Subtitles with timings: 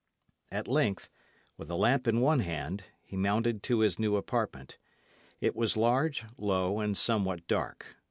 [0.51, 1.09] At length,
[1.57, 4.79] with a lamp in one hand, he mounted to his new apartment.
[5.39, 7.85] It was large, low, and somewhat dark.